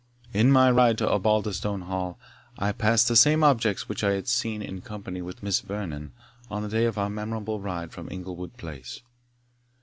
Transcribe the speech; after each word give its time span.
In 0.33 0.51
my 0.51 0.71
ride 0.71 0.97
to 0.97 1.07
Osbaldistone 1.07 1.83
Hall, 1.83 2.17
I 2.57 2.71
passed 2.71 3.07
the 3.07 3.15
same 3.15 3.43
objects 3.43 3.87
which 3.87 4.03
I 4.03 4.13
had 4.13 4.27
seen 4.27 4.63
in 4.63 4.81
company 4.81 5.21
with 5.21 5.43
Miss 5.43 5.59
Vernon 5.59 6.11
on 6.49 6.63
the 6.63 6.69
day 6.69 6.85
of 6.85 6.97
our 6.97 7.07
memorable 7.07 7.59
ride 7.59 7.91
from 7.91 8.09
Inglewood 8.09 8.57
Place. 8.57 9.01